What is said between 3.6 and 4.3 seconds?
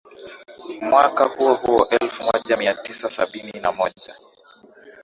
moja